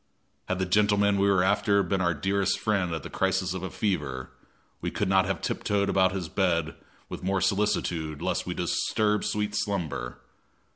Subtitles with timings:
[0.47, 3.69] Had the gentleman we were after been our dearest friend at the crisis of a
[3.69, 4.31] fever,
[4.81, 6.73] we could not have tiptoed about his bed
[7.07, 10.17] with more solicitude lest we disturb sweet slumber.